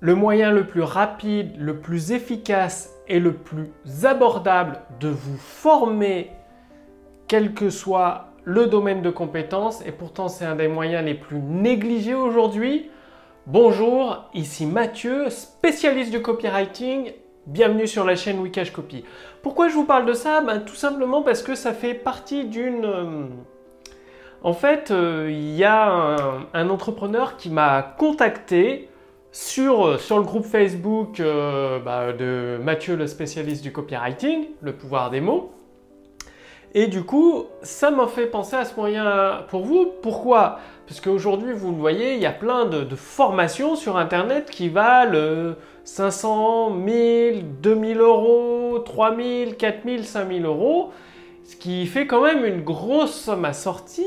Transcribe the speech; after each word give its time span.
le 0.00 0.14
moyen 0.14 0.50
le 0.50 0.66
plus 0.66 0.82
rapide, 0.82 1.52
le 1.58 1.78
plus 1.78 2.12
efficace 2.12 2.94
et 3.06 3.20
le 3.20 3.34
plus 3.34 3.70
abordable 4.04 4.80
de 4.98 5.08
vous 5.08 5.36
former, 5.36 6.30
quel 7.28 7.52
que 7.52 7.68
soit 7.68 8.32
le 8.44 8.66
domaine 8.66 9.02
de 9.02 9.10
compétences, 9.10 9.84
et 9.86 9.92
pourtant 9.92 10.28
c'est 10.28 10.46
un 10.46 10.56
des 10.56 10.68
moyens 10.68 11.04
les 11.04 11.14
plus 11.14 11.38
négligés 11.38 12.14
aujourd'hui. 12.14 12.90
Bonjour, 13.46 14.24
ici 14.32 14.64
Mathieu, 14.64 15.28
spécialiste 15.28 16.10
du 16.10 16.22
copywriting. 16.22 17.12
Bienvenue 17.46 17.86
sur 17.86 18.04
la 18.04 18.16
chaîne 18.16 18.38
Wikash 18.38 18.70
Copy. 18.70 19.04
Pourquoi 19.42 19.68
je 19.68 19.74
vous 19.74 19.84
parle 19.84 20.06
de 20.06 20.12
ça? 20.12 20.40
Ben, 20.40 20.60
Tout 20.60 20.74
simplement 20.74 21.22
parce 21.22 21.42
que 21.42 21.54
ça 21.54 21.72
fait 21.72 21.94
partie 21.94 22.44
d'une... 22.44 22.84
Euh, 22.84 23.26
en 24.42 24.52
fait, 24.54 24.90
euh, 24.90 25.28
il 25.30 25.54
y 25.54 25.64
a 25.64 26.16
un 26.54 26.70
entrepreneur 26.70 27.36
qui 27.36 27.50
m'a 27.50 27.82
contacté 27.82 28.89
sur, 29.32 29.86
euh, 29.86 29.98
sur 29.98 30.18
le 30.18 30.24
groupe 30.24 30.44
Facebook 30.44 31.20
euh, 31.20 31.78
bah, 31.78 32.12
de 32.12 32.58
Mathieu, 32.62 32.96
le 32.96 33.06
spécialiste 33.06 33.62
du 33.62 33.72
copywriting, 33.72 34.48
le 34.60 34.72
pouvoir 34.72 35.10
des 35.10 35.20
mots. 35.20 35.52
Et 36.72 36.86
du 36.86 37.02
coup, 37.02 37.46
ça 37.62 37.90
m'a 37.90 38.06
fait 38.06 38.26
penser 38.26 38.54
à 38.54 38.64
ce 38.64 38.76
moyen 38.76 39.44
pour 39.48 39.64
vous. 39.64 39.86
Pourquoi? 40.02 40.58
Parce 40.86 41.00
qu'aujourd'hui, 41.00 41.52
vous 41.52 41.72
le 41.72 41.76
voyez, 41.76 42.14
il 42.14 42.20
y 42.20 42.26
a 42.26 42.32
plein 42.32 42.64
de, 42.64 42.94
formations 42.94 43.74
sur 43.74 43.96
Internet 43.96 44.50
qui 44.50 44.68
valent 44.68 45.54
500, 45.82 46.70
1000, 46.70 47.60
2000 47.60 47.98
euros, 47.98 48.78
3000, 48.84 49.56
4000, 49.56 50.04
5000 50.04 50.44
euros. 50.44 50.90
Ce 51.42 51.56
qui 51.56 51.86
fait 51.86 52.06
quand 52.06 52.22
même 52.22 52.44
une 52.44 52.62
grosse 52.62 53.14
somme 53.14 53.44
à 53.44 53.52
sortir. 53.52 54.04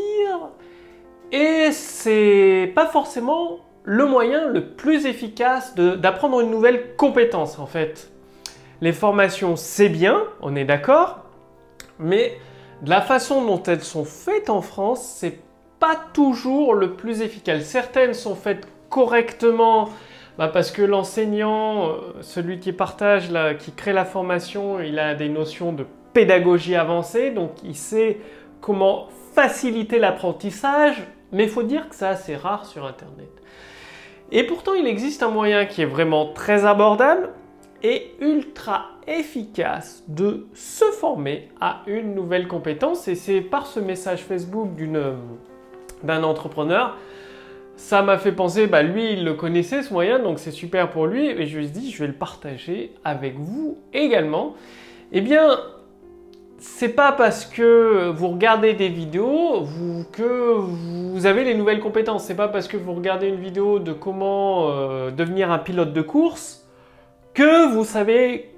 Et 1.33 1.71
c'est 1.73 2.71
pas 2.73 2.85
forcément 2.85 3.59
le 3.83 4.05
moyen 4.05 4.47
le 4.47 4.67
plus 4.67 5.05
efficace 5.05 5.75
d'apprendre 5.75 6.41
une 6.41 6.51
nouvelle 6.51 6.95
compétence 6.95 7.59
en 7.59 7.65
fait. 7.65 8.11
Les 8.81 8.93
formations, 8.93 9.55
c'est 9.55 9.89
bien, 9.89 10.23
on 10.41 10.55
est 10.55 10.65
d'accord, 10.65 11.25
mais 11.99 12.37
de 12.81 12.89
la 12.89 13.01
façon 13.01 13.45
dont 13.45 13.61
elles 13.63 13.83
sont 13.83 14.05
faites 14.05 14.49
en 14.49 14.61
France, 14.61 15.05
c'est 15.17 15.39
pas 15.79 15.97
toujours 16.13 16.73
le 16.73 16.93
plus 16.93 17.21
efficace. 17.21 17.63
Certaines 17.63 18.13
sont 18.13 18.35
faites 18.35 18.67
correctement 18.89 19.89
bah, 20.37 20.47
parce 20.47 20.71
que 20.71 20.81
l'enseignant, 20.81 21.89
euh, 21.89 21.95
celui 22.21 22.59
qui 22.59 22.73
partage, 22.73 23.29
qui 23.59 23.71
crée 23.71 23.93
la 23.93 24.05
formation, 24.05 24.79
il 24.79 24.97
a 24.99 25.13
des 25.13 25.29
notions 25.29 25.73
de 25.73 25.85
pédagogie 26.13 26.75
avancée, 26.75 27.31
donc 27.31 27.51
il 27.63 27.75
sait 27.75 28.19
comment 28.61 29.09
faciliter 29.33 29.99
l'apprentissage, 29.99 31.03
mais 31.31 31.43
il 31.43 31.49
faut 31.49 31.63
dire 31.63 31.89
que 31.89 31.95
c'est 31.95 32.05
assez 32.05 32.35
rare 32.35 32.65
sur 32.65 32.85
Internet. 32.85 33.42
Et 34.35 34.43
pourtant, 34.43 34.73
il 34.73 34.87
existe 34.87 35.21
un 35.21 35.29
moyen 35.29 35.65
qui 35.65 35.83
est 35.83 35.85
vraiment 35.85 36.33
très 36.33 36.65
abordable 36.65 37.29
et 37.83 38.15
ultra 38.19 38.87
efficace 39.05 40.03
de 40.07 40.47
se 40.55 40.85
former 40.85 41.49
à 41.61 41.83
une 41.85 42.15
nouvelle 42.15 42.47
compétence. 42.47 43.07
Et 43.07 43.13
c'est 43.13 43.41
par 43.41 43.67
ce 43.67 43.79
message 43.79 44.23
Facebook 44.23 44.69
d'un 46.01 46.23
entrepreneur, 46.23 46.97
ça 47.75 48.01
m'a 48.01 48.17
fait 48.17 48.31
penser, 48.31 48.65
bah 48.65 48.81
lui, 48.81 49.13
il 49.13 49.23
le 49.23 49.35
connaissait 49.35 49.83
ce 49.83 49.93
moyen, 49.93 50.17
donc 50.17 50.39
c'est 50.39 50.51
super 50.51 50.89
pour 50.89 51.05
lui. 51.05 51.27
Et 51.27 51.45
je 51.45 51.59
lui 51.59 51.65
ai 51.65 51.69
dit, 51.69 51.91
je 51.91 51.99
vais 51.99 52.07
le 52.07 52.13
partager 52.13 52.91
avec 53.03 53.35
vous 53.37 53.77
également. 53.93 54.55
Eh 55.11 55.21
bien, 55.21 55.59
c'est 56.63 56.89
pas 56.89 57.11
parce 57.11 57.45
que 57.45 58.09
vous 58.15 58.29
regardez 58.29 58.73
des 58.73 58.87
vidéos 58.87 59.67
que 60.13 60.53
vous 60.55 61.25
avez 61.25 61.43
les 61.43 61.55
nouvelles 61.55 61.81
compétences. 61.81 62.23
C'est 62.23 62.37
pas 62.37 62.47
parce 62.47 62.69
que 62.69 62.77
vous 62.77 62.93
regardez 62.93 63.27
une 63.27 63.41
vidéo 63.41 63.79
de 63.79 63.91
comment 63.91 64.69
euh, 64.69 65.11
devenir 65.11 65.51
un 65.51 65.59
pilote 65.59 65.91
de 65.91 66.01
course 66.01 66.65
que 67.33 67.67
vous 67.73 67.83
savez 67.83 68.49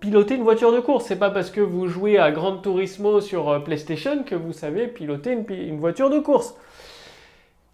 piloter 0.00 0.36
une 0.36 0.44
voiture 0.44 0.72
de 0.72 0.80
course. 0.80 1.04
C'est 1.04 1.18
pas 1.18 1.28
parce 1.28 1.50
que 1.50 1.60
vous 1.60 1.88
jouez 1.88 2.18
à 2.18 2.30
Gran 2.32 2.56
Turismo 2.56 3.20
sur 3.20 3.50
euh, 3.50 3.58
PlayStation 3.58 4.22
que 4.22 4.34
vous 4.34 4.54
savez 4.54 4.88
piloter 4.88 5.36
une 5.50 5.78
voiture 5.78 6.08
de 6.08 6.20
course. 6.20 6.54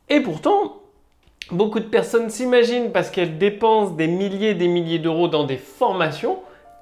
Et 0.08 0.18
pourtant, 0.18 0.80
beaucoup 1.52 1.78
de 1.78 1.84
personnes 1.84 2.30
s'imaginent 2.30 2.90
parce 2.90 3.10
qu'elles 3.10 3.38
dépensent 3.38 3.92
des 3.92 4.08
milliers 4.08 4.50
et 4.50 4.54
des 4.54 4.68
milliers 4.68 4.98
d'euros 4.98 5.28
dans 5.28 5.44
des 5.44 5.56
formations 5.56 6.38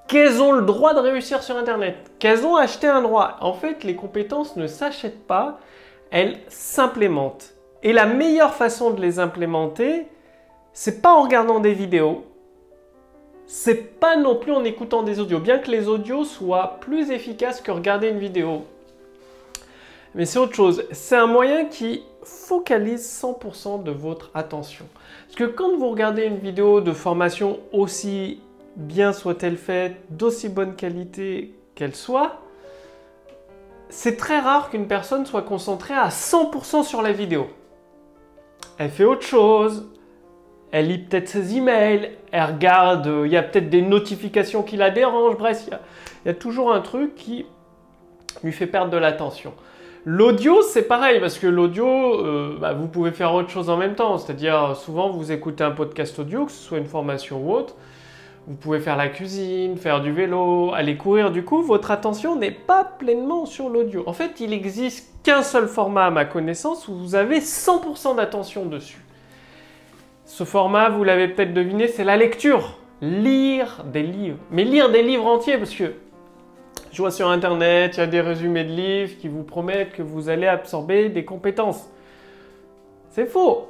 qu'elles 0.06 0.42
ont 0.42 0.52
le 0.52 0.62
droit 0.62 0.94
de 0.94 1.00
réussir 1.00 1.42
sur 1.42 1.56
Internet, 1.56 1.96
qu'elles 2.18 2.46
ont 2.46 2.56
acheté 2.56 2.86
un 2.86 3.02
droit. 3.02 3.36
En 3.40 3.54
fait, 3.54 3.84
les 3.84 3.96
compétences 3.96 4.56
ne 4.56 4.66
s'achètent 4.66 5.26
pas, 5.26 5.58
elles 6.10 6.38
s'implémentent. 6.48 7.54
Et 7.82 7.92
la 7.92 8.06
meilleure 8.06 8.54
façon 8.54 8.90
de 8.90 9.00
les 9.00 9.18
implémenter, 9.18 10.06
c'est 10.72 11.00
pas 11.02 11.12
en 11.12 11.22
regardant 11.22 11.60
des 11.60 11.72
vidéos, 11.72 12.24
c'est 13.46 14.00
pas 14.00 14.16
non 14.16 14.36
plus 14.36 14.52
en 14.52 14.64
écoutant 14.64 15.02
des 15.02 15.20
audios, 15.20 15.38
bien 15.38 15.58
que 15.58 15.70
les 15.70 15.88
audios 15.88 16.24
soient 16.24 16.78
plus 16.80 17.10
efficaces 17.10 17.60
que 17.60 17.70
regarder 17.70 18.08
une 18.08 18.18
vidéo. 18.18 18.64
Mais 20.14 20.24
c'est 20.26 20.38
autre 20.38 20.54
chose, 20.54 20.84
c'est 20.92 21.16
un 21.16 21.26
moyen 21.26 21.66
qui 21.66 22.02
focalise 22.22 23.02
100% 23.22 23.82
de 23.82 23.90
votre 23.90 24.30
attention. 24.34 24.86
Parce 25.26 25.36
que 25.36 25.44
quand 25.44 25.76
vous 25.76 25.90
regardez 25.90 26.24
une 26.24 26.38
vidéo 26.38 26.80
de 26.80 26.92
formation 26.92 27.58
aussi 27.72 28.40
bien 28.76 29.12
soit-elle 29.12 29.56
faite, 29.56 29.96
d'aussi 30.10 30.48
bonne 30.48 30.74
qualité 30.74 31.54
qu'elle 31.74 31.94
soit, 31.94 32.40
c'est 33.88 34.16
très 34.16 34.40
rare 34.40 34.70
qu'une 34.70 34.88
personne 34.88 35.26
soit 35.26 35.42
concentrée 35.42 35.94
à 35.94 36.08
100% 36.08 36.82
sur 36.82 37.02
la 37.02 37.12
vidéo. 37.12 37.48
Elle 38.78 38.90
fait 38.90 39.04
autre 39.04 39.24
chose, 39.24 39.88
elle 40.72 40.88
lit 40.88 40.98
peut-être 40.98 41.28
ses 41.28 41.56
emails, 41.56 42.10
elle 42.32 42.44
regarde, 42.44 43.08
il 43.24 43.30
y 43.30 43.36
a 43.36 43.42
peut-être 43.42 43.70
des 43.70 43.82
notifications 43.82 44.62
qui 44.64 44.76
la 44.76 44.90
dérangent, 44.90 45.36
bref, 45.36 45.64
il 45.68 46.26
y, 46.26 46.28
a 46.28 46.34
toujours 46.34 46.72
un 46.72 46.80
truc 46.80 47.14
qui 47.14 47.46
lui 48.42 48.52
fait 48.52 48.66
perdre 48.66 48.90
de 48.90 48.96
l'attention. 48.96 49.52
L'audio, 50.06 50.60
c'est 50.62 50.82
pareil, 50.82 51.20
parce 51.20 51.38
que 51.38 51.46
l'audio, 51.46 51.86
euh, 51.86 52.58
bah, 52.60 52.74
vous 52.74 52.88
pouvez 52.88 53.12
faire 53.12 53.32
autre 53.32 53.48
chose 53.48 53.70
en 53.70 53.78
même 53.78 53.94
temps. 53.94 54.18
C'est-à-dire, 54.18 54.76
souvent, 54.76 55.08
vous 55.08 55.32
écoutez 55.32 55.64
un 55.64 55.70
podcast 55.70 56.18
audio, 56.18 56.44
que 56.44 56.52
ce 56.52 56.62
soit 56.62 56.78
une 56.78 56.86
formation 56.86 57.40
ou 57.42 57.54
autre, 57.54 57.74
vous 58.46 58.56
pouvez 58.56 58.78
faire 58.78 58.96
la 58.96 59.08
cuisine, 59.08 59.76
faire 59.78 60.02
du 60.02 60.12
vélo, 60.12 60.72
aller 60.74 60.96
courir. 60.96 61.30
Du 61.30 61.44
coup, 61.44 61.62
votre 61.62 61.90
attention 61.90 62.36
n'est 62.36 62.50
pas 62.50 62.84
pleinement 62.84 63.46
sur 63.46 63.70
l'audio. 63.70 64.02
En 64.06 64.12
fait, 64.12 64.40
il 64.40 64.50
n'existe 64.50 65.10
qu'un 65.22 65.42
seul 65.42 65.66
format 65.66 66.06
à 66.06 66.10
ma 66.10 66.26
connaissance 66.26 66.86
où 66.88 66.94
vous 66.94 67.14
avez 67.14 67.40
100% 67.40 68.16
d'attention 68.16 68.66
dessus. 68.66 69.02
Ce 70.26 70.44
format, 70.44 70.90
vous 70.90 71.04
l'avez 71.04 71.28
peut-être 71.28 71.54
deviné, 71.54 71.88
c'est 71.88 72.04
la 72.04 72.16
lecture. 72.16 72.78
Lire 73.00 73.82
des 73.90 74.02
livres. 74.02 74.38
Mais 74.50 74.64
lire 74.64 74.90
des 74.90 75.02
livres 75.02 75.26
entiers, 75.26 75.56
parce 75.56 75.74
que 75.74 75.94
je 76.92 77.02
vois 77.02 77.10
sur 77.10 77.28
Internet, 77.28 77.96
il 77.96 78.00
y 78.00 78.02
a 78.02 78.06
des 78.06 78.20
résumés 78.20 78.64
de 78.64 78.72
livres 78.72 79.18
qui 79.18 79.28
vous 79.28 79.42
promettent 79.42 79.92
que 79.92 80.02
vous 80.02 80.28
allez 80.28 80.46
absorber 80.46 81.08
des 81.08 81.24
compétences. 81.24 81.90
C'est 83.10 83.26
faux. 83.26 83.68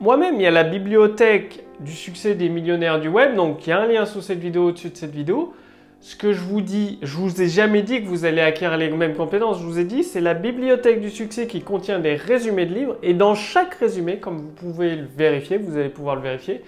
Moi-même, 0.00 0.36
il 0.36 0.42
y 0.42 0.46
a 0.46 0.52
la 0.52 0.62
bibliothèque 0.62 1.64
du 1.80 1.90
succès 1.90 2.36
des 2.36 2.48
millionnaires 2.48 3.00
du 3.00 3.08
web, 3.08 3.34
donc 3.34 3.66
il 3.66 3.70
y 3.70 3.72
a 3.72 3.80
un 3.80 3.86
lien 3.86 4.06
sous 4.06 4.20
cette 4.20 4.38
vidéo, 4.38 4.68
au-dessus 4.68 4.90
de 4.90 4.96
cette 4.96 5.10
vidéo. 5.10 5.54
Ce 6.00 6.14
que 6.14 6.32
je 6.32 6.40
vous 6.40 6.60
dis, 6.60 7.00
je 7.02 7.16
vous 7.16 7.42
ai 7.42 7.48
jamais 7.48 7.82
dit 7.82 8.00
que 8.00 8.06
vous 8.06 8.24
allez 8.24 8.40
acquérir 8.40 8.78
les 8.78 8.90
mêmes 8.90 9.16
compétences, 9.16 9.58
je 9.58 9.64
vous 9.64 9.80
ai 9.80 9.84
dit, 9.84 10.04
c'est 10.04 10.20
la 10.20 10.34
bibliothèque 10.34 11.00
du 11.00 11.10
succès 11.10 11.48
qui 11.48 11.62
contient 11.62 11.98
des 11.98 12.14
résumés 12.14 12.66
de 12.66 12.74
livres, 12.74 12.96
et 13.02 13.12
dans 13.12 13.34
chaque 13.34 13.74
résumé, 13.74 14.18
comme 14.18 14.36
vous 14.36 14.52
pouvez 14.52 14.94
le 14.94 15.06
vérifier, 15.16 15.58
vous 15.58 15.76
allez 15.76 15.88
pouvoir 15.88 16.14
le 16.14 16.22
vérifier, 16.22 16.62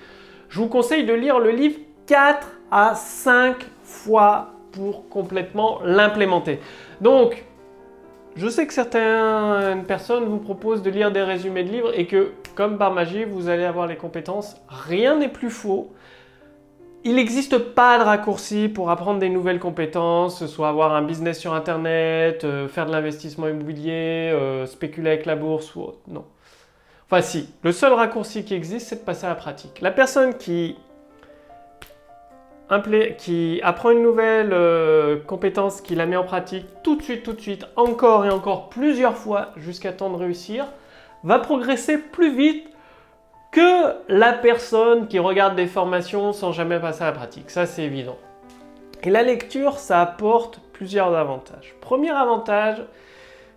je 0.48 0.58
vous 0.58 0.66
conseille 0.66 1.04
de 1.04 1.14
lire 1.14 1.38
le 1.38 1.52
livre 1.52 1.78
4 2.06 2.48
à 2.72 2.96
5 2.96 3.58
fois 3.84 4.54
pour 4.72 5.08
complètement 5.08 5.80
l'implémenter. 5.84 6.58
Donc, 7.00 7.44
je 8.36 8.48
sais 8.48 8.66
que 8.66 8.72
certaines 8.72 9.84
personnes 9.84 10.24
vous 10.24 10.38
proposent 10.38 10.82
de 10.82 10.90
lire 10.90 11.10
des 11.10 11.22
résumés 11.22 11.64
de 11.64 11.70
livres 11.70 11.92
et 11.94 12.06
que, 12.06 12.32
comme 12.54 12.78
par 12.78 12.92
magie, 12.92 13.24
vous 13.24 13.48
allez 13.48 13.64
avoir 13.64 13.86
les 13.86 13.96
compétences. 13.96 14.56
Rien 14.68 15.16
n'est 15.16 15.28
plus 15.28 15.50
faux. 15.50 15.92
Il 17.02 17.14
n'existe 17.14 17.58
pas 17.58 17.98
de 17.98 18.04
raccourci 18.04 18.68
pour 18.68 18.90
apprendre 18.90 19.20
des 19.20 19.30
nouvelles 19.30 19.58
compétences, 19.58 20.46
soit 20.46 20.68
avoir 20.68 20.94
un 20.94 21.02
business 21.02 21.38
sur 21.38 21.54
Internet, 21.54 22.44
euh, 22.44 22.68
faire 22.68 22.84
de 22.84 22.92
l'investissement 22.92 23.48
immobilier, 23.48 24.30
euh, 24.32 24.66
spéculer 24.66 25.10
avec 25.10 25.26
la 25.26 25.34
bourse 25.34 25.74
ou 25.74 25.80
autre. 25.80 26.00
Non. 26.08 26.24
Enfin 27.06 27.22
si, 27.22 27.48
le 27.62 27.72
seul 27.72 27.94
raccourci 27.94 28.44
qui 28.44 28.54
existe, 28.54 28.88
c'est 28.88 28.96
de 28.96 29.04
passer 29.04 29.24
à 29.24 29.30
la 29.30 29.34
pratique. 29.34 29.80
La 29.80 29.90
personne 29.90 30.34
qui 30.34 30.76
qui 33.18 33.60
apprend 33.62 33.90
une 33.90 34.02
nouvelle 34.02 34.50
euh, 34.52 35.16
compétence, 35.26 35.80
qui 35.80 35.94
la 35.94 36.06
met 36.06 36.16
en 36.16 36.24
pratique 36.24 36.66
tout 36.84 36.96
de 36.96 37.02
suite, 37.02 37.24
tout 37.24 37.32
de 37.32 37.40
suite, 37.40 37.66
encore 37.76 38.24
et 38.24 38.30
encore 38.30 38.68
plusieurs 38.68 39.16
fois 39.16 39.48
jusqu'à 39.56 39.92
temps 39.92 40.10
de 40.10 40.16
réussir, 40.16 40.66
va 41.24 41.38
progresser 41.40 41.98
plus 41.98 42.34
vite 42.34 42.68
que 43.50 43.94
la 44.08 44.32
personne 44.32 45.08
qui 45.08 45.18
regarde 45.18 45.56
des 45.56 45.66
formations 45.66 46.32
sans 46.32 46.52
jamais 46.52 46.78
passer 46.78 47.02
à 47.02 47.06
la 47.06 47.12
pratique. 47.12 47.50
Ça, 47.50 47.66
c'est 47.66 47.82
évident. 47.82 48.16
Et 49.02 49.10
la 49.10 49.22
lecture, 49.22 49.78
ça 49.78 50.00
apporte 50.00 50.60
plusieurs 50.72 51.14
avantages. 51.16 51.74
Premier 51.80 52.10
avantage, 52.10 52.82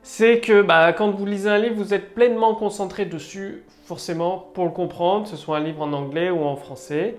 c'est 0.02 0.40
que 0.40 0.62
bah, 0.62 0.92
quand 0.94 1.12
vous 1.12 1.26
lisez 1.26 1.50
un 1.50 1.60
livre, 1.60 1.76
vous 1.76 1.94
êtes 1.94 2.16
pleinement 2.16 2.56
concentré 2.56 3.06
dessus, 3.06 3.64
forcément, 3.86 4.50
pour 4.54 4.66
le 4.66 4.72
comprendre, 4.72 5.24
que 5.24 5.30
ce 5.30 5.36
soit 5.36 5.58
un 5.58 5.64
livre 5.64 5.84
en 5.84 5.94
anglais 5.94 6.32
ou 6.32 6.44
en 6.44 6.56
français. 6.56 7.18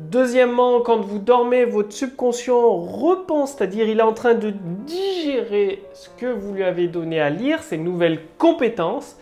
Deuxièmement, 0.00 0.80
quand 0.80 1.02
vous 1.02 1.18
dormez, 1.18 1.66
votre 1.66 1.92
subconscient 1.92 2.74
repense, 2.74 3.52
c'est-à-dire 3.52 3.86
il 3.86 3.98
est 3.98 4.02
en 4.02 4.14
train 4.14 4.32
de 4.32 4.48
digérer 4.86 5.82
ce 5.92 6.08
que 6.08 6.24
vous 6.24 6.54
lui 6.54 6.62
avez 6.62 6.88
donné 6.88 7.20
à 7.20 7.28
lire, 7.28 7.62
ces 7.62 7.76
nouvelles 7.76 8.22
compétences. 8.38 9.18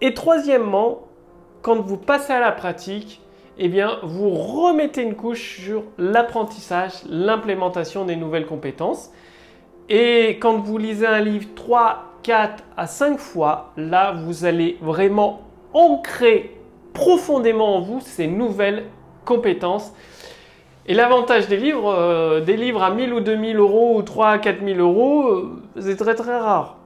Et 0.00 0.14
troisièmement, 0.14 1.06
quand 1.62 1.80
vous 1.80 1.96
passez 1.96 2.32
à 2.32 2.40
la 2.40 2.50
pratique, 2.50 3.20
eh 3.58 3.68
bien, 3.68 4.00
vous 4.02 4.30
remettez 4.30 5.02
une 5.02 5.14
couche 5.14 5.60
sur 5.60 5.84
l'apprentissage, 5.98 6.94
l'implémentation 7.08 8.04
des 8.04 8.16
nouvelles 8.16 8.46
compétences. 8.46 9.12
Et 9.88 10.38
quand 10.40 10.58
vous 10.58 10.78
lisez 10.78 11.06
un 11.06 11.20
livre 11.20 11.46
3, 11.54 12.18
4 12.24 12.64
à 12.76 12.88
5 12.88 13.20
fois, 13.20 13.72
là, 13.76 14.20
vous 14.24 14.44
allez 14.44 14.78
vraiment 14.82 15.42
ancrer 15.74 16.56
profondément 16.92 17.76
en 17.76 17.80
vous 17.80 18.00
ces 18.00 18.26
nouvelles 18.26 18.86
compétences. 19.28 19.92
Et 20.86 20.94
l'avantage 20.94 21.48
des 21.48 21.58
livres, 21.58 21.94
euh, 21.94 22.40
des 22.40 22.56
livres 22.56 22.82
à 22.82 22.90
1000 22.90 23.12
ou 23.12 23.20
2000 23.20 23.58
euros 23.58 23.98
ou 23.98 24.02
3 24.02 24.30
à 24.30 24.38
4000 24.38 24.80
euros, 24.80 25.28
euh, 25.28 25.62
c'est 25.78 25.96
très 25.96 26.14
très 26.14 26.38
rare. 26.38 26.76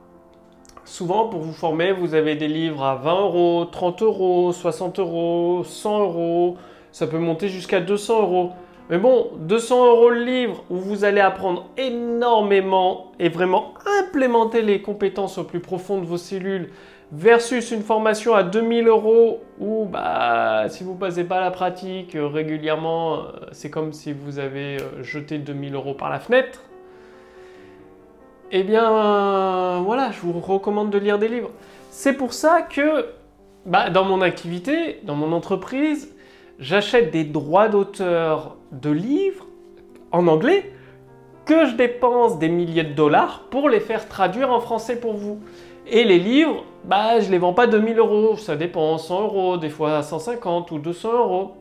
Souvent, 0.84 1.28
pour 1.28 1.40
vous 1.40 1.52
former, 1.52 1.92
vous 1.92 2.14
avez 2.14 2.34
des 2.34 2.48
livres 2.48 2.82
à 2.82 2.96
20 2.96 3.20
euros, 3.20 3.64
30 3.70 4.02
euros, 4.02 4.52
60 4.52 4.98
euros, 4.98 5.62
100 5.64 6.00
euros. 6.00 6.56
Ça 6.90 7.06
peut 7.06 7.18
monter 7.18 7.48
jusqu'à 7.48 7.80
200 7.80 8.22
euros. 8.22 8.50
Mais 8.90 8.98
bon, 8.98 9.30
200 9.38 9.86
euros 9.86 10.10
le 10.10 10.24
livre 10.24 10.64
où 10.68 10.76
vous 10.76 11.04
allez 11.04 11.20
apprendre 11.20 11.66
énormément 11.76 13.12
et 13.18 13.28
vraiment 13.28 13.74
implémenter 14.00 14.62
les 14.62 14.82
compétences 14.82 15.38
au 15.38 15.44
plus 15.44 15.60
profond 15.60 15.98
de 16.00 16.06
vos 16.06 16.18
cellules 16.18 16.70
versus 17.12 17.70
une 17.70 17.82
formation 17.82 18.34
à 18.34 18.42
2000 18.42 18.88
euros 18.88 19.40
où 19.60 19.84
bah, 19.84 20.64
si 20.68 20.82
vous 20.82 20.94
ne 20.94 20.98
passez 20.98 21.24
pas 21.24 21.40
la 21.40 21.50
pratique 21.50 22.16
euh, 22.16 22.26
régulièrement, 22.26 23.14
euh, 23.14 23.22
c'est 23.52 23.70
comme 23.70 23.92
si 23.92 24.12
vous 24.12 24.38
avez 24.38 24.80
euh, 24.80 25.02
jeté 25.02 25.38
2000 25.38 25.74
euros 25.74 25.94
par 25.94 26.10
la 26.10 26.18
fenêtre. 26.18 26.62
Eh 28.50 28.64
bien, 28.64 29.80
voilà, 29.80 30.10
je 30.12 30.20
vous 30.20 30.38
recommande 30.38 30.90
de 30.90 30.98
lire 30.98 31.18
des 31.18 31.28
livres. 31.28 31.50
C'est 31.88 32.12
pour 32.12 32.34
ça 32.34 32.60
que 32.60 33.06
bah, 33.64 33.88
dans 33.88 34.04
mon 34.04 34.20
activité, 34.20 35.00
dans 35.04 35.14
mon 35.14 35.32
entreprise, 35.32 36.14
j'achète 36.62 37.10
des 37.10 37.24
droits 37.24 37.68
d'auteur 37.68 38.56
de 38.70 38.90
livres 38.90 39.46
en 40.12 40.28
anglais 40.28 40.72
que 41.44 41.66
je 41.66 41.74
dépense 41.74 42.38
des 42.38 42.48
milliers 42.48 42.84
de 42.84 42.94
dollars 42.94 43.42
pour 43.50 43.68
les 43.68 43.80
faire 43.80 44.08
traduire 44.08 44.50
en 44.50 44.60
français 44.60 44.98
pour 44.98 45.14
vous. 45.14 45.40
Et 45.88 46.04
les 46.04 46.20
livres, 46.20 46.64
bah, 46.84 47.18
je 47.18 47.30
les 47.30 47.38
vends 47.38 47.52
pas 47.52 47.66
2000 47.66 47.98
euros, 47.98 48.36
ça 48.36 48.54
dépend, 48.54 48.96
100 48.96 49.22
euros, 49.22 49.56
des 49.56 49.70
fois 49.70 50.02
150 50.02 50.70
ou 50.70 50.78
200 50.78 51.12
euros. 51.12 51.56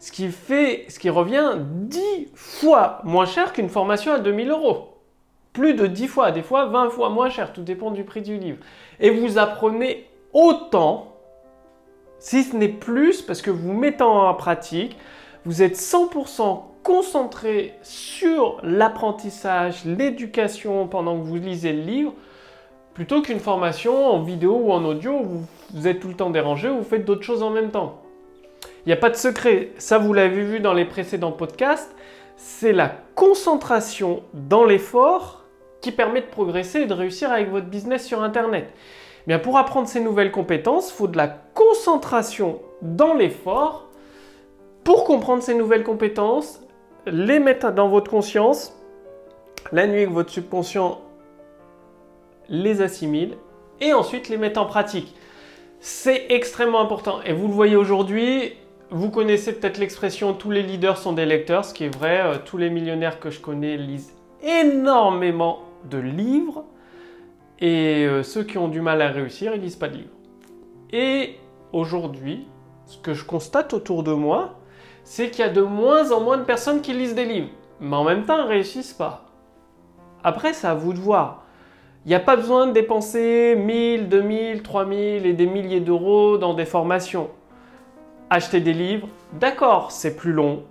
Ce 0.00 0.10
qui 0.10 0.28
fait, 0.28 0.86
ce 0.88 0.98
qui 0.98 1.08
revient 1.08 1.52
10 1.56 2.30
fois 2.34 2.98
moins 3.04 3.26
cher 3.26 3.52
qu'une 3.52 3.68
formation 3.68 4.12
à 4.12 4.18
2000 4.18 4.50
euros. 4.50 4.88
Plus 5.52 5.74
de 5.74 5.86
10 5.86 6.08
fois, 6.08 6.32
des 6.32 6.42
fois 6.42 6.66
20 6.66 6.90
fois 6.90 7.10
moins 7.10 7.30
cher, 7.30 7.52
tout 7.52 7.62
dépend 7.62 7.92
du 7.92 8.02
prix 8.02 8.22
du 8.22 8.36
livre. 8.38 8.58
Et 8.98 9.10
vous 9.10 9.38
apprenez 9.38 10.08
autant, 10.32 11.13
si 12.24 12.42
ce 12.42 12.56
n'est 12.56 12.68
plus, 12.68 13.20
parce 13.20 13.42
que 13.42 13.50
vous 13.50 13.74
mettez 13.74 14.02
en 14.02 14.32
pratique, 14.32 14.96
vous 15.44 15.62
êtes 15.62 15.76
100% 15.76 16.62
concentré 16.82 17.74
sur 17.82 18.60
l'apprentissage, 18.62 19.84
l'éducation 19.84 20.88
pendant 20.88 21.18
que 21.18 21.24
vous 21.26 21.36
lisez 21.36 21.74
le 21.74 21.82
livre, 21.82 22.14
plutôt 22.94 23.20
qu'une 23.20 23.40
formation 23.40 24.06
en 24.06 24.22
vidéo 24.22 24.54
ou 24.56 24.72
en 24.72 24.86
audio 24.86 25.12
où 25.12 25.42
vous, 25.74 25.86
êtes 25.86 26.00
tout 26.00 26.08
le 26.08 26.14
temps 26.14 26.30
dérangé 26.30 26.70
ou 26.70 26.78
vous 26.78 26.82
faites 26.82 27.04
d'autres 27.04 27.24
choses 27.24 27.42
en 27.42 27.50
même 27.50 27.70
temps. 27.70 28.00
Il 28.86 28.88
n'y 28.88 28.94
a 28.94 28.96
pas 28.96 29.10
de 29.10 29.16
secret, 29.16 29.72
ça 29.76 29.98
vous 29.98 30.14
l'avez 30.14 30.44
vu 30.44 30.60
dans 30.60 30.72
les 30.72 30.86
précédents 30.86 31.30
podcasts, 31.30 31.94
c'est 32.38 32.72
la 32.72 32.90
concentration 33.14 34.22
dans 34.32 34.64
l'effort 34.64 35.44
qui 35.82 35.92
permet 35.92 36.22
de 36.22 36.26
progresser 36.26 36.80
et 36.80 36.86
de 36.86 36.94
réussir 36.94 37.30
avec 37.30 37.50
votre 37.50 37.66
business 37.66 38.06
sur 38.06 38.22
Internet. 38.22 38.72
Eh 39.24 39.28
bien, 39.28 39.38
pour 39.38 39.56
apprendre 39.56 39.88
ces 39.88 40.00
nouvelles 40.00 40.30
compétences, 40.30 40.90
il 40.90 40.94
faut 40.94 41.08
de 41.08 41.16
la 41.16 41.28
concentration 41.28 42.60
dans 42.82 43.14
l'effort 43.14 43.88
pour 44.84 45.04
comprendre 45.04 45.42
ces 45.42 45.54
nouvelles 45.54 45.82
compétences, 45.82 46.60
les 47.06 47.38
mettre 47.38 47.72
dans 47.72 47.88
votre 47.88 48.10
conscience, 48.10 48.78
la 49.72 49.86
nuit 49.86 50.04
que 50.04 50.10
votre 50.10 50.30
subconscient 50.30 51.00
les 52.50 52.82
assimile 52.82 53.36
et 53.80 53.94
ensuite 53.94 54.28
les 54.28 54.36
mettre 54.36 54.60
en 54.60 54.66
pratique. 54.66 55.14
C'est 55.80 56.26
extrêmement 56.28 56.80
important. 56.80 57.20
Et 57.24 57.32
vous 57.32 57.48
le 57.48 57.54
voyez 57.54 57.76
aujourd'hui, 57.76 58.52
vous 58.90 59.10
connaissez 59.10 59.54
peut-être 59.54 59.78
l'expression 59.78 60.34
tous 60.34 60.50
les 60.50 60.62
leaders 60.62 60.98
sont 60.98 61.14
des 61.14 61.26
lecteurs, 61.26 61.64
ce 61.64 61.72
qui 61.72 61.84
est 61.84 61.94
vrai. 61.94 62.20
Euh, 62.20 62.36
tous 62.44 62.58
les 62.58 62.70
millionnaires 62.70 63.20
que 63.20 63.30
je 63.30 63.40
connais 63.40 63.76
lisent 63.76 64.12
énormément 64.42 65.60
de 65.90 65.98
livres. 65.98 66.64
Et 67.60 68.04
euh, 68.06 68.22
ceux 68.22 68.42
qui 68.44 68.58
ont 68.58 68.68
du 68.68 68.80
mal 68.80 69.00
à 69.02 69.08
réussir, 69.08 69.54
ils 69.54 69.60
lisent 69.60 69.76
pas 69.76 69.88
de 69.88 69.96
livres. 69.96 70.14
Et 70.92 71.36
aujourd'hui, 71.72 72.46
ce 72.86 72.98
que 72.98 73.14
je 73.14 73.24
constate 73.24 73.72
autour 73.72 74.02
de 74.02 74.12
moi, 74.12 74.58
c'est 75.04 75.30
qu'il 75.30 75.44
y 75.44 75.48
a 75.48 75.52
de 75.52 75.60
moins 75.60 76.12
en 76.12 76.20
moins 76.20 76.38
de 76.38 76.44
personnes 76.44 76.80
qui 76.80 76.92
lisent 76.92 77.14
des 77.14 77.24
livres. 77.24 77.50
Mais 77.80 77.96
en 77.96 78.04
même 78.04 78.24
temps, 78.24 78.38
ils 78.44 78.48
réussissent 78.48 78.92
pas. 78.92 79.26
Après, 80.22 80.52
c'est 80.52 80.66
à 80.66 80.74
vous 80.74 80.92
de 80.92 80.98
voir. 80.98 81.44
Il 82.04 82.08
n'y 82.08 82.14
a 82.14 82.20
pas 82.20 82.36
besoin 82.36 82.66
de 82.66 82.72
dépenser 82.72 83.56
1000, 83.56 84.08
2000, 84.08 84.62
3000 84.62 85.26
et 85.26 85.32
des 85.32 85.46
milliers 85.46 85.80
d'euros 85.80 86.38
dans 86.38 86.54
des 86.54 86.66
formations. 86.66 87.30
Acheter 88.30 88.60
des 88.60 88.72
livres, 88.72 89.08
d'accord, 89.32 89.90
c'est 89.90 90.16
plus 90.16 90.32
long. 90.32 90.64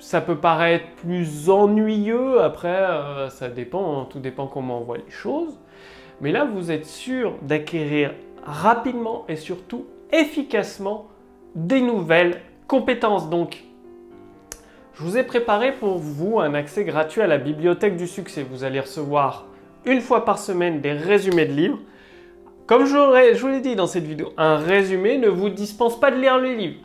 Ça 0.00 0.22
peut 0.22 0.36
paraître 0.36 0.86
plus 1.02 1.50
ennuyeux, 1.50 2.40
après, 2.40 2.68
euh, 2.68 3.28
ça 3.28 3.48
dépend, 3.48 4.00
hein, 4.00 4.06
tout 4.08 4.18
dépend 4.18 4.46
comment 4.46 4.80
on 4.80 4.84
voit 4.84 4.96
les 4.96 5.10
choses. 5.10 5.58
Mais 6.22 6.32
là, 6.32 6.46
vous 6.46 6.70
êtes 6.70 6.86
sûr 6.86 7.34
d'acquérir 7.42 8.14
rapidement 8.42 9.26
et 9.28 9.36
surtout 9.36 9.84
efficacement 10.10 11.06
des 11.54 11.82
nouvelles 11.82 12.40
compétences. 12.66 13.28
Donc, 13.28 13.64
je 14.94 15.02
vous 15.02 15.18
ai 15.18 15.22
préparé 15.22 15.72
pour 15.72 15.98
vous 15.98 16.40
un 16.40 16.54
accès 16.54 16.84
gratuit 16.84 17.20
à 17.20 17.26
la 17.26 17.36
bibliothèque 17.36 17.98
du 17.98 18.06
succès. 18.06 18.42
Vous 18.42 18.64
allez 18.64 18.80
recevoir 18.80 19.46
une 19.84 20.00
fois 20.00 20.24
par 20.24 20.38
semaine 20.38 20.80
des 20.80 20.92
résumés 20.92 21.46
de 21.46 21.52
livres. 21.52 21.78
Comme 22.66 22.86
je 22.86 23.38
vous 23.38 23.48
l'ai 23.48 23.60
dit 23.60 23.76
dans 23.76 23.86
cette 23.86 24.04
vidéo, 24.04 24.32
un 24.38 24.56
résumé 24.56 25.18
ne 25.18 25.28
vous 25.28 25.50
dispense 25.50 26.00
pas 26.00 26.10
de 26.10 26.16
lire 26.16 26.38
les 26.38 26.56
livres. 26.56 26.80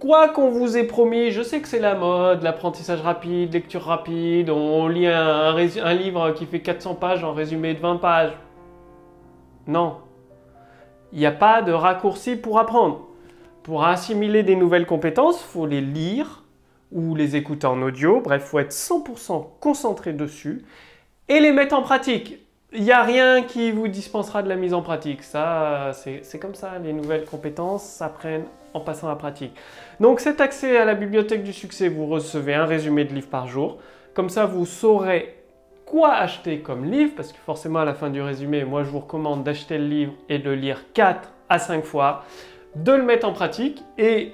Quoi 0.00 0.30
qu'on 0.30 0.48
vous 0.48 0.78
ait 0.78 0.84
promis, 0.84 1.30
je 1.30 1.42
sais 1.42 1.60
que 1.60 1.68
c'est 1.68 1.78
la 1.78 1.94
mode, 1.94 2.42
l'apprentissage 2.42 3.02
rapide, 3.02 3.52
lecture 3.52 3.82
rapide, 3.82 4.48
on 4.48 4.88
lit 4.88 5.06
un, 5.06 5.54
livre 5.92 6.30
qui 6.30 6.46
fait 6.46 6.60
400 6.60 6.94
pages 6.94 7.22
en 7.22 7.34
résumé 7.34 7.74
de 7.74 7.80
20 7.80 7.96
pages. 7.96 8.32
Non. 9.66 9.98
Il 11.12 11.18
n'y 11.18 11.26
a 11.26 11.32
pas 11.32 11.60
de 11.60 11.72
raccourci 11.72 12.36
pour 12.36 12.58
apprendre. 12.58 13.08
Pour 13.62 13.84
assimiler 13.84 14.42
des 14.42 14.56
nouvelles 14.56 14.86
compétences, 14.86 15.42
il 15.42 15.52
faut 15.52 15.66
les 15.66 15.82
lire 15.82 16.44
ou 16.92 17.14
les 17.14 17.36
écouter 17.36 17.66
en 17.66 17.82
audio. 17.82 18.22
Bref, 18.22 18.42
il 18.46 18.48
faut 18.48 18.58
être 18.58 18.72
100% 18.72 19.48
concentré 19.60 20.14
dessus 20.14 20.64
et 21.28 21.40
les 21.40 21.52
mettre 21.52 21.76
en 21.76 21.82
pratique. 21.82 22.38
Il 22.72 22.84
n'y 22.84 22.92
a 22.92 23.02
rien 23.02 23.42
qui 23.42 23.72
vous 23.72 23.88
dispensera 23.88 24.44
de 24.44 24.48
la 24.48 24.54
mise 24.54 24.74
en 24.74 24.82
pratique. 24.82 25.24
Ça, 25.24 25.90
c'est 25.92 26.38
comme 26.38 26.54
ça. 26.54 26.78
Les 26.78 26.92
nouvelles 26.92 27.24
compétences 27.24 27.82
s'apprennent 27.82 28.44
en 28.74 28.80
passant 28.80 29.08
à 29.08 29.10
la 29.10 29.16
pratique. 29.16 29.52
Donc 29.98 30.20
cet 30.20 30.40
accès 30.40 30.76
à 30.76 30.84
la 30.84 30.94
bibliothèque 30.94 31.42
du 31.42 31.52
succès, 31.52 31.88
vous 31.88 32.06
recevez 32.06 32.54
un 32.54 32.66
résumé 32.66 33.04
de 33.04 33.12
livres 33.12 33.28
par 33.28 33.48
jour. 33.48 33.78
Comme 34.14 34.28
ça, 34.28 34.46
vous 34.46 34.66
saurez 34.66 35.34
quoi 35.84 36.12
acheter 36.12 36.60
comme 36.60 36.84
livre, 36.84 37.14
parce 37.16 37.32
que 37.32 37.38
forcément 37.38 37.80
à 37.80 37.84
la 37.84 37.94
fin 37.94 38.10
du 38.10 38.22
résumé, 38.22 38.64
moi 38.64 38.84
je 38.84 38.90
vous 38.90 39.00
recommande 39.00 39.42
d'acheter 39.42 39.76
le 39.76 39.86
livre 39.86 40.12
et 40.28 40.38
de 40.38 40.50
le 40.50 40.54
lire 40.54 40.84
4 40.94 41.28
à 41.48 41.58
5 41.58 41.84
fois, 41.84 42.24
de 42.76 42.92
le 42.92 43.02
mettre 43.02 43.26
en 43.26 43.32
pratique 43.32 43.82
et 43.98 44.32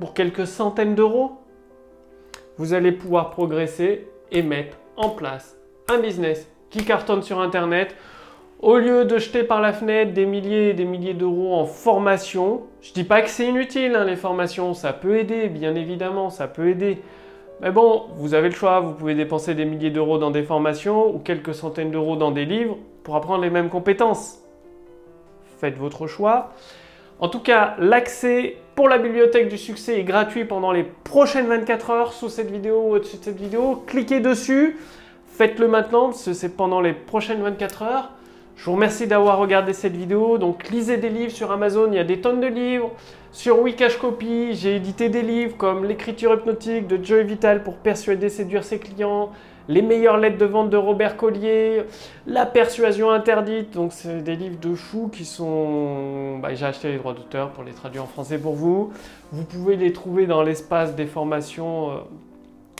pour 0.00 0.12
quelques 0.12 0.48
centaines 0.48 0.96
d'euros, 0.96 1.38
vous 2.58 2.74
allez 2.74 2.90
pouvoir 2.90 3.30
progresser 3.30 4.08
et 4.32 4.42
mettre 4.42 4.76
en 4.96 5.10
place 5.10 5.56
un 5.88 6.00
business 6.00 6.48
qui 6.70 6.84
cartonne 6.84 7.22
sur 7.22 7.40
Internet, 7.40 7.94
au 8.60 8.78
lieu 8.78 9.04
de 9.04 9.18
jeter 9.18 9.42
par 9.42 9.60
la 9.60 9.72
fenêtre 9.72 10.12
des 10.12 10.24
milliers 10.24 10.70
et 10.70 10.74
des 10.74 10.86
milliers 10.86 11.14
d'euros 11.14 11.54
en 11.54 11.66
formation, 11.66 12.62
je 12.80 12.92
dis 12.92 13.04
pas 13.04 13.20
que 13.20 13.28
c'est 13.28 13.46
inutile 13.46 13.94
hein, 13.94 14.04
les 14.04 14.16
formations, 14.16 14.72
ça 14.72 14.92
peut 14.92 15.18
aider, 15.18 15.48
bien 15.48 15.74
évidemment, 15.74 16.30
ça 16.30 16.48
peut 16.48 16.68
aider. 16.68 17.02
Mais 17.60 17.70
bon, 17.70 18.04
vous 18.16 18.34
avez 18.34 18.48
le 18.48 18.54
choix, 18.54 18.80
vous 18.80 18.92
pouvez 18.92 19.14
dépenser 19.14 19.54
des 19.54 19.64
milliers 19.64 19.90
d'euros 19.90 20.18
dans 20.18 20.30
des 20.30 20.42
formations 20.42 21.14
ou 21.14 21.18
quelques 21.18 21.54
centaines 21.54 21.90
d'euros 21.90 22.16
dans 22.16 22.30
des 22.30 22.44
livres 22.44 22.76
pour 23.02 23.16
apprendre 23.16 23.42
les 23.42 23.50
mêmes 23.50 23.68
compétences. 23.68 24.38
Faites 25.58 25.76
votre 25.76 26.06
choix. 26.06 26.52
En 27.18 27.28
tout 27.28 27.40
cas, 27.40 27.76
l'accès 27.78 28.56
pour 28.74 28.90
la 28.90 28.98
bibliothèque 28.98 29.48
du 29.48 29.56
succès 29.56 29.98
est 29.98 30.04
gratuit 30.04 30.44
pendant 30.44 30.70
les 30.70 30.84
prochaines 30.84 31.46
24 31.46 31.90
heures 31.90 32.12
sous 32.12 32.28
cette 32.28 32.50
vidéo 32.50 32.88
ou 32.88 32.94
au-dessus 32.94 33.16
de 33.16 33.24
cette 33.24 33.40
vidéo. 33.40 33.82
Cliquez 33.86 34.20
dessus. 34.20 34.76
Faites-le 35.36 35.68
maintenant 35.68 36.06
parce 36.06 36.24
que 36.24 36.32
c'est 36.32 36.56
pendant 36.56 36.80
les 36.80 36.94
prochaines 36.94 37.42
24 37.42 37.82
heures. 37.82 38.10
Je 38.56 38.64
vous 38.64 38.72
remercie 38.72 39.06
d'avoir 39.06 39.38
regardé 39.38 39.74
cette 39.74 39.94
vidéo. 39.94 40.38
Donc 40.38 40.70
lisez 40.70 40.96
des 40.96 41.10
livres 41.10 41.32
sur 41.32 41.52
Amazon, 41.52 41.88
il 41.92 41.96
y 41.96 41.98
a 41.98 42.04
des 42.04 42.20
tonnes 42.20 42.40
de 42.40 42.46
livres. 42.46 42.90
Sur 43.32 43.60
Wikash 43.60 43.98
Copy, 43.98 44.54
j'ai 44.54 44.76
édité 44.76 45.10
des 45.10 45.20
livres 45.20 45.58
comme 45.58 45.84
L'écriture 45.84 46.32
hypnotique 46.32 46.86
de 46.86 47.02
Joey 47.04 47.24
Vital 47.24 47.62
pour 47.62 47.74
persuader, 47.76 48.30
séduire 48.30 48.64
ses 48.64 48.78
clients, 48.78 49.30
Les 49.68 49.82
meilleures 49.82 50.16
lettres 50.16 50.38
de 50.38 50.46
vente 50.46 50.70
de 50.70 50.76
Robert 50.78 51.18
Collier, 51.18 51.82
La 52.26 52.46
persuasion 52.46 53.10
interdite. 53.10 53.74
Donc 53.74 53.92
c'est 53.92 54.22
des 54.22 54.36
livres 54.36 54.58
de 54.58 54.74
fou 54.74 55.10
qui 55.12 55.26
sont... 55.26 56.38
Bah, 56.38 56.54
j'ai 56.54 56.64
acheté 56.64 56.92
les 56.92 56.96
droits 56.96 57.12
d'auteur 57.12 57.50
pour 57.50 57.62
les 57.62 57.72
traduire 57.72 58.04
en 58.04 58.06
français 58.06 58.38
pour 58.38 58.54
vous. 58.54 58.90
Vous 59.32 59.44
pouvez 59.44 59.76
les 59.76 59.92
trouver 59.92 60.26
dans 60.26 60.42
l'espace 60.42 60.94
des 60.94 61.06
formations 61.06 61.90
euh, 61.90 61.94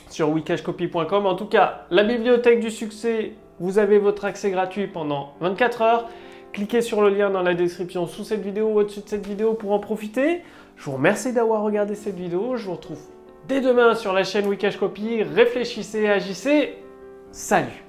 sur 0.09 0.31
wikashcopy.com. 0.31 1.27
En 1.27 1.35
tout 1.35 1.47
cas, 1.47 1.87
la 1.91 2.05
bibliothèque 2.05 2.61
du 2.61 2.71
succès 2.71 3.33
vous 3.59 3.79
avez 3.79 3.99
votre 3.99 4.25
accès 4.25 4.51
gratuit 4.51 4.87
pendant 4.87 5.33
24 5.41 5.83
heures. 5.83 6.09
Cliquez 6.53 6.81
sur 6.81 7.03
le 7.03 7.11
lien 7.11 7.31
dans 7.31 7.43
la 7.43 7.55
description 7.55 8.07
sous 8.07 8.25
cette 8.25 8.43
vidéo 8.43 8.69
ou 8.69 8.81
au-dessus 8.81 9.01
de 9.01 9.09
cette 9.09 9.27
vidéo 9.27 9.55
pour 9.55 9.73
en 9.73 9.79
profiter. 9.79 10.43
Je 10.77 10.85
vous 10.85 10.93
remercie 10.93 11.33
d'avoir 11.33 11.63
regardé 11.63 11.95
cette 11.95 12.17
vidéo. 12.17 12.57
Je 12.57 12.67
vous 12.67 12.75
retrouve 12.75 13.01
dès 13.49 13.61
demain 13.61 13.95
sur 13.95 14.13
la 14.13 14.25
chaîne 14.25 14.47
Wikash 14.47 14.77
Copy. 14.77 15.23
Réfléchissez, 15.23 16.09
agissez. 16.09 16.75
Salut 17.33 17.86